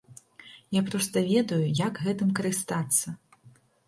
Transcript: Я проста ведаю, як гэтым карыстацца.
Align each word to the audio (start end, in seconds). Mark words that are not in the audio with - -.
Я 0.75 0.81
проста 0.87 1.17
ведаю, 1.31 1.59
як 1.87 1.99
гэтым 2.05 2.31
карыстацца. 2.39 3.13